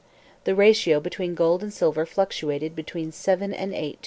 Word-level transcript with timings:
The 0.45 0.55
ratio 0.55 0.99
between 0.99 1.35
gold 1.35 1.61
and 1.61 1.71
silver 1.71 2.07
fluctuated 2.07 2.75
between 2.75 3.11
7 3.11 3.53
and 3.53 3.71
8 3.71 3.79
to 3.81 3.89
1. 3.97 3.99